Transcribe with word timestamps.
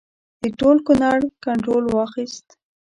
د 0.41 0.43
ټول 0.59 0.77
کنړ 0.87 1.19
کنټرول 1.45 1.83
واخیست. 1.89 2.47